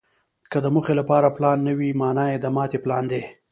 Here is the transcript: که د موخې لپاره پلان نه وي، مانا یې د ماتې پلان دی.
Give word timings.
که 0.51 0.57
د 0.63 0.67
موخې 0.73 0.93
لپاره 1.01 1.33
پلان 1.37 1.57
نه 1.67 1.73
وي، 1.77 1.89
مانا 2.01 2.25
یې 2.31 2.37
د 2.41 2.45
ماتې 2.55 2.77
پلان 2.83 3.03
دی. 3.11 3.21